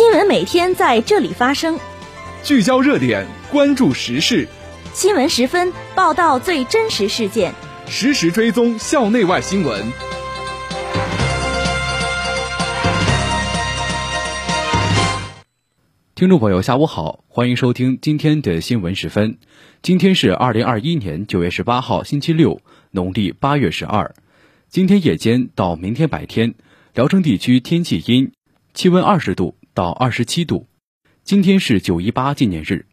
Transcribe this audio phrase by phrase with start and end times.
[0.00, 1.78] 新闻每天在这里发生，
[2.42, 4.48] 聚焦热点，关注时事。
[4.94, 7.52] 新闻十分报道最真实事件，
[7.86, 9.84] 实时追踪校内外新闻。
[16.14, 19.36] 听众朋友，下午好，欢迎收听今天的新闻十分。
[19.82, 24.14] 今天是二零二一年九月十八号，星期六，农历八月十二。
[24.70, 26.54] 今天夜间到明天白天，
[26.94, 28.32] 聊城地区天气阴，
[28.72, 30.66] 气温二十度到二十七度。
[31.22, 32.86] 今天是九一八纪念日。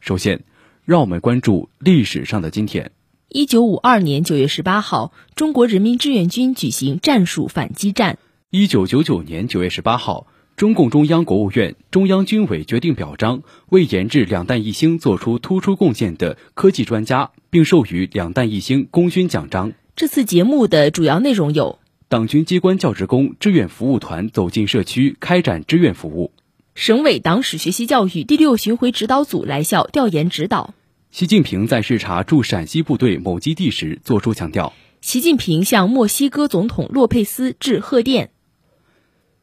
[0.00, 0.44] 首先，
[0.84, 2.92] 让我们关注历史上的今天。
[3.28, 8.18] 一九五二年九月十八号，中国人民志愿军举行战术反击战。
[8.50, 10.26] 一九九九年九月十八号。
[10.56, 19.74] 中共中央、国务院、中央军委决定表彰为研制两弹一星作出突出贡献的科技专家，并授予两弹一星功勋奖章。
[19.96, 26.30] 这次节目的主要内容有：党军机关教职工志愿服务团走进社区开展志愿服务；
[26.76, 30.72] 省委党史学习教育第六巡回指导组来校调研指导；
[31.10, 38.30] 习近平在视察驻陕西部队某基地时作出强调；习近平向墨西哥总统洛佩斯致贺电。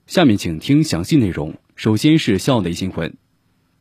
[0.07, 1.55] 下面请听详细内容。
[1.75, 3.17] 首先是校内新闻。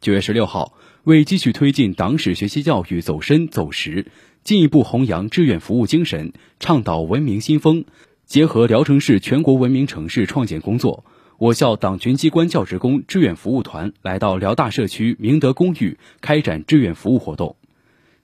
[0.01, 4.07] 九月十六号，为继续推进党史学习教育走深走实，
[4.43, 7.85] 进一步弘扬志愿服务精神，倡导文明新风，
[8.33, 11.05] 结合聊城市全国文明城市创建工作，
[11.37, 17.57] 我校党群机关教职工志愿服务团来到辽大社区明德公寓开展志愿服务活动。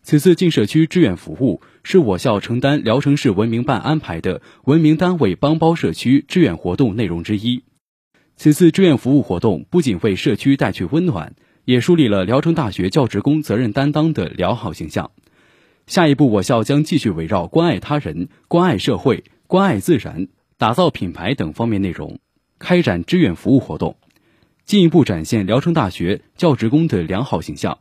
[0.03, 7.65] 此次进社区志愿服务是我校承担聊城市文明办安排的文明单位帮包社区志愿活动内容之一。
[8.35, 11.35] 此次志愿服务活动不仅为社区带去温暖，
[11.67, 15.11] 也树立了聊城大学教职工责任担当的良好形象。
[15.87, 22.19] 下一步，我校将继续围绕关爱他人、关爱社会、关爱自然、打造品牌等方面内容，
[22.59, 23.97] 开展志愿服务活动，
[24.67, 27.79] 进一步展现聊城大学教职工的良好形象，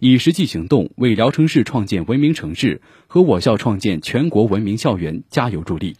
[0.00, 5.96] 以实际行动为聊城市创建文明城市和我校创建全国文明校园加油助力。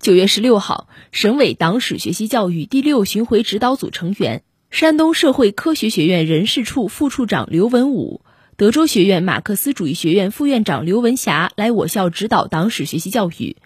[0.00, 8.22] 九月十六号，省委党史学习教育第六巡回指导组成员、山东社会科学学院人事处副处长刘文武、
[8.56, 13.56] 德州学院马克思主义学院副院长刘文霞来我校指导党史学习教育。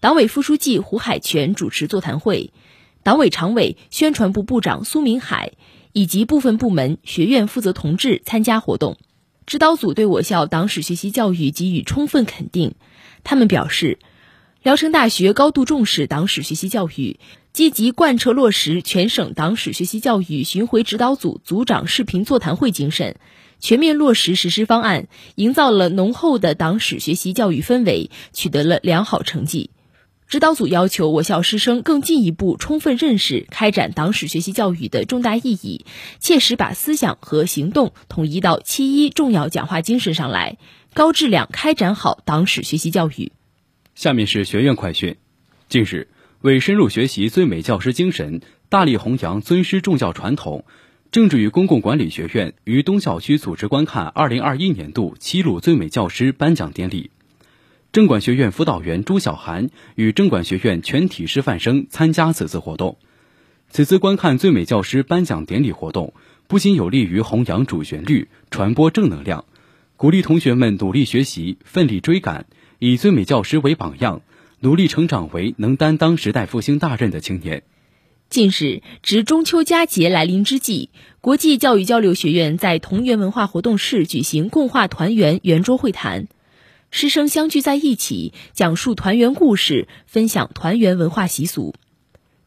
[0.00, 2.54] 党委副书记胡海泉主持座谈会，
[3.02, 5.52] 党委常委、宣传部部长苏明海
[5.92, 8.96] 以及部分部门、学院负责同志参加活动。
[9.44, 12.76] 指导组对我校党史学习教育给予充分肯定，
[13.24, 13.98] 他们表示。
[14.62, 17.18] 聊城大学高度重视党史学习教育，
[17.54, 23.16] 积极贯彻落实全省党史学习教育巡回指导组组长视频座谈会精神，
[23.58, 29.70] 全面落实实施方案，营造了浓厚的党史学习教育氛围，取得了良好成绩。
[30.30, 35.84] 指导组要求我校师生更进一步充分认识开展党史学习教育的重大意义，
[36.20, 40.56] 切实把思想和行动统一到七一重要讲话精神上来，
[40.94, 43.32] 高质量开展好党史学习教育。
[43.96, 45.16] 下面是学院快讯。
[45.68, 46.06] 近日，
[46.42, 50.64] 为深入学习最美教师精神，大力弘扬尊师重教传统，
[51.10, 57.10] 政治与公共管理学院于东校区组织观看2021年度齐鲁最美教师颁奖典礼。
[57.92, 62.98] 政管学院辅导员朱晓涵与政管学院全体师范生参加此次活动。
[63.68, 66.14] 此次观看最美教师颁奖典礼活动，
[66.46, 69.44] 不仅有利于弘扬主旋律、传播正能量，
[69.96, 72.46] 鼓励同学们努力学习、奋力追赶。
[72.78, 74.22] 以最美教师为榜样，
[74.60, 77.64] 努力成长为能担当时代复兴大任的青年。
[78.28, 80.90] 近日，值中秋佳节来临之际，
[81.20, 86.28] 国际教育交流学院在同源文化活动室举行共话团圆圆桌会谈，
[86.92, 91.74] 师生相聚在一起，讲述团圆故事，分享团圆文化习俗。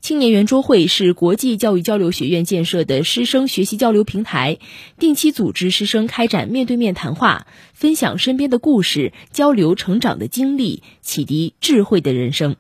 [0.01, 4.59] 青年圆桌会是国际教育交流学院建设的师生学习交流平台，
[4.99, 12.57] 定期组织师生开展面对面谈话，分享身边的故事，交流成长的经历，启迪智慧的人生。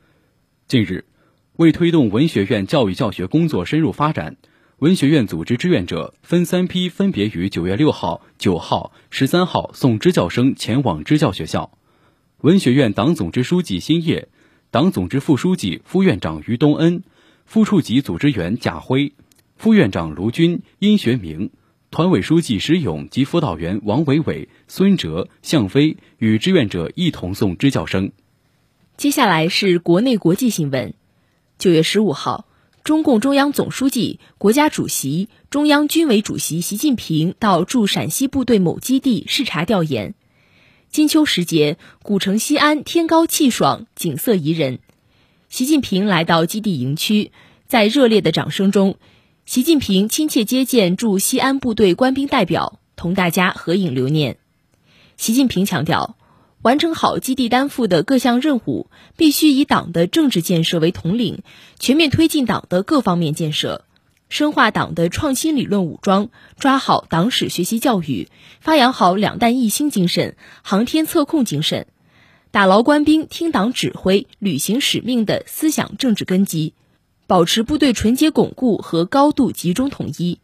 [0.69, 1.03] 近日，
[1.57, 4.37] 为推动文学院教育教学工作深入发展，
[4.79, 11.77] 文学院组织志愿者分三批，分别于九月六号、九号、十三号送支教生前往支教学校。
[12.41, 14.27] 文学院党总支书记辛业，
[14.71, 17.03] 党总支副书记、副院长于东恩。
[17.45, 19.13] 副处级组织员贾辉，
[19.55, 21.51] 副院长卢军、殷学明，
[21.91, 28.11] 团委书记石勇及辅导员王伟伟、孙哲、向飞与志愿者一同送支教生。
[28.97, 30.93] 接下来是国内国际新闻。
[31.57, 32.47] 九月十五号，
[32.83, 40.15] 中共中央总书记、国家主席、中央军委主席习近平到驻陕西部队某基地视察调研。
[40.89, 44.79] 金秋时节，古城西安天高气爽，景色宜人。
[45.47, 47.31] 习近平来到基地营区，
[47.67, 48.97] 在热烈的掌声中，
[49.45, 54.39] 习近平亲切接见驻西安部队官兵代表，同大家合影留念。
[55.15, 56.17] 习近平强调，
[56.63, 58.87] 完成好基地担负的各项任务，
[59.17, 61.43] 必须以党的政治建设为统领，
[61.77, 63.83] 全面推进党的各方面建设。
[64.29, 68.29] 深化党的创新理论武装，抓好党史学习教育，
[68.61, 71.85] 发扬好两弹一星精神、航天测控精神，
[72.49, 76.73] 打牢官兵听党指挥、履行使命的思想政治根基，
[77.27, 80.39] 保持部队纯洁巩固和高度集中统一。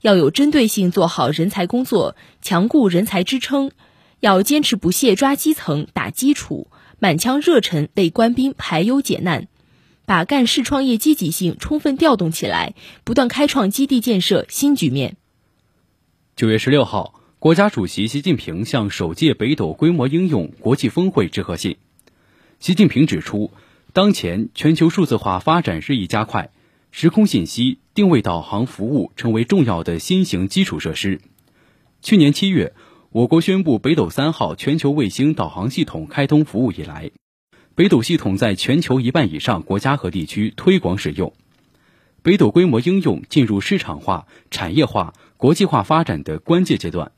[0.00, 3.70] 要有针对性做好人才工作，强固人才支撑。
[4.22, 6.68] 要坚持不懈抓基层、打基础，
[7.00, 9.48] 满腔热忱为官兵排忧解难。
[10.06, 15.16] 把干事创业积极性充分调动起来，不断开创基地建设新局面。
[16.36, 21.78] 九月十六号，国家主席习近平向首届北斗规模应用国际峰会致贺信。
[22.60, 23.50] 习近平指出，
[23.92, 26.50] 当前全球数字化发展日益加快，
[26.92, 31.20] 时空信息、定位导航服务成为重要的新型基础设施。
[32.02, 32.72] 去年七月，
[33.14, 37.10] 我国宣布北斗三号全球卫星导航系统开通服务以来。
[37.74, 41.34] 北斗系统在全球一半以上国家和地区推广使用，
[42.22, 47.12] 北斗规模应用进入市场化、产业化、国际化发展的关键阶段。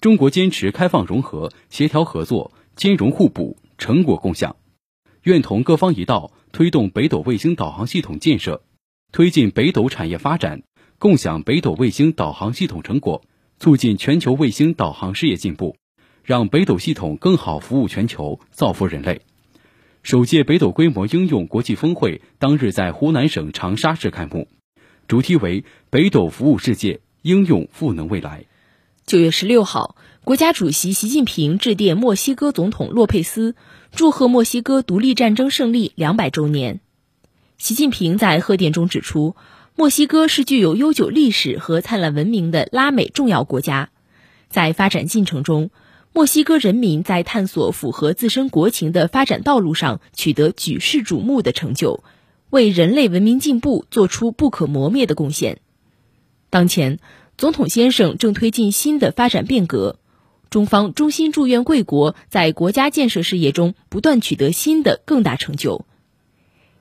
[0.00, 4.56] 中国坚持开放融合、协调合作、兼容互补、成果共享，
[5.22, 8.64] 愿同各方一道推动北斗卫星导航系统建设，
[9.12, 10.64] 推进北斗产业发展，
[10.98, 13.22] 共享北斗卫星导航系统成果，
[13.62, 15.76] 促进全球卫星导航事业进步，
[16.24, 19.20] 让北斗系统更好服务全球，造福人类。
[20.02, 24.48] 首届北斗规模应用国际峰会当日在湖南省长沙市开幕，
[25.06, 28.46] 主题为“北斗服务世界，应用赋能未来”。
[29.06, 29.94] 九月十六号，
[30.24, 33.54] 国家主席习近平致电墨西哥总统洛佩斯，
[33.92, 36.80] 祝贺墨西哥独立战争胜利两百周年。
[37.58, 39.36] 习近平在贺电中指出，
[39.74, 43.88] 墨西哥是具有悠久历史和灿烂文明的拉美重要国家，
[44.50, 45.70] 在发展进程中。
[46.12, 52.04] 墨西哥人民在探索符合自身国情的发展道路上取得举世瞩目的成就，
[52.50, 55.60] 为人类文明进步做出不可磨灭的贡献。
[56.50, 56.98] 当前，
[57.38, 59.98] 总统先生正推进新的发展变革，
[60.50, 65.86] 中方衷心祝愿贵国在国家建设事业中不断取得新的更大成就。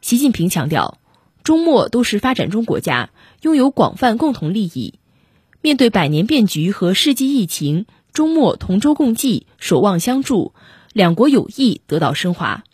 [0.01, 0.97] 习近平强调，
[1.43, 3.09] 中墨都是发展中国家，
[3.41, 4.95] 拥有广泛共同利益，
[5.61, 7.85] 面对百年变局和世纪疫情。
[8.13, 10.53] 中墨同舟共济，守望相助，
[10.91, 12.65] 两国友谊得到升华。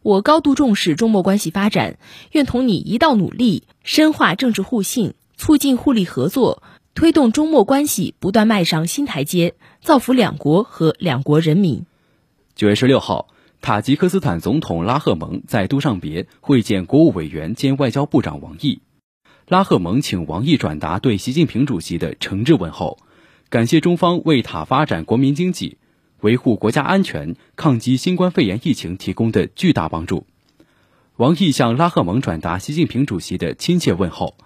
[0.00, 1.98] 我高度重视中墨关系发展，
[2.30, 6.62] 愿同你一道努力，深化政治互信，促进互利合作，
[6.94, 11.84] 推动中墨关系不断迈上新台阶，造福两国和两国人民。
[12.54, 13.26] 九月十六号，
[13.64, 18.82] 塔吉克斯坦总统拉赫蒙在都尚别会见国务委员兼外交部长王毅，
[19.48, 22.98] 拉赫蒙请王毅转达对习近平主席的诚挚问候。
[23.48, 25.78] 感谢中方为塔发展国民经济、
[26.20, 30.26] 维护国家安全、抗击新冠肺炎疫情提供的巨大帮助。
[31.16, 34.36] 王毅向拉赫蒙转达习近平主席的亲切问候，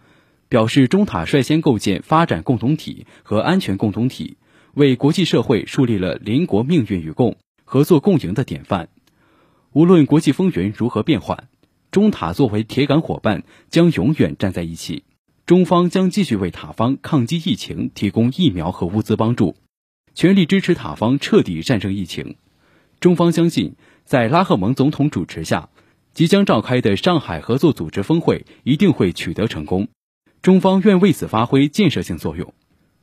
[0.49, 4.37] 表示中塔率先构建发展共同体和安全共同体，
[4.75, 8.89] 为国际社会树立了邻国命运与共、合作共赢的典范。
[9.73, 11.49] 无论国际风云如何变幻，
[11.91, 15.05] 中塔作为铁杆伙伴，将永远站在一起。
[15.45, 19.57] 中方将继续为塔方抗击疫情提供疫苗和物资帮助，
[20.15, 22.37] 全力支持塔方彻底战胜疫情。
[22.99, 25.69] 中方相信，在拉赫蒙总统主持下，
[26.13, 29.89] 即将召开的上海合作组织峰会一定会取得成功。
[30.43, 32.55] 中方愿为此发挥建设性作用。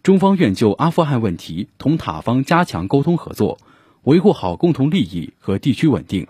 [0.04, 3.58] 中方愿就阿富汗问题同塔方加强沟通合作，
[4.04, 6.28] 维护好共同利益和地区稳定。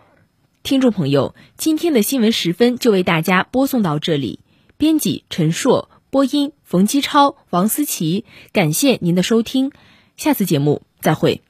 [0.65, 4.39] 听众朋友，今天的新闻十分就为大家播送到这里。
[4.77, 5.91] 编辑陈硕。
[6.09, 9.71] 播音：冯基超、王思琪，感谢您的收听，
[10.17, 11.43] 下次节目再会。